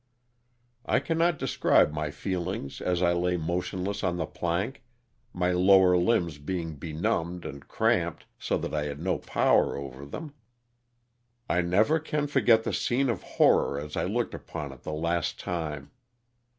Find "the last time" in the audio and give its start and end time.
14.81-15.91